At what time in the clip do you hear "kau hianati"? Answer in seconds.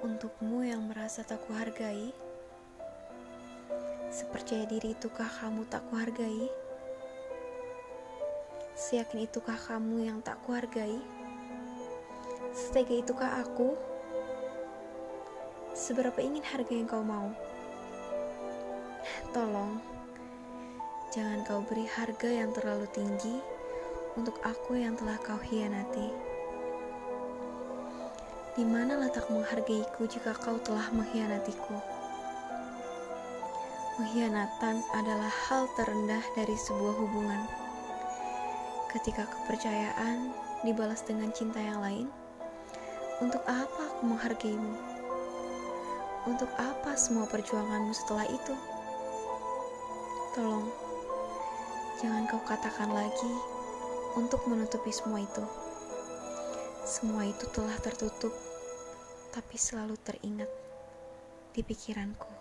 25.20-26.29